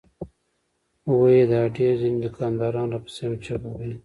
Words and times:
وې 1.17 1.31
ئې" 1.39 1.43
د 1.49 1.51
اډې 1.65 1.87
ځنې 1.99 2.17
دوکانداران 2.23 2.87
راپسې 2.91 3.21
هم 3.25 3.33
چغې 3.45 3.69
وهي 3.71 3.93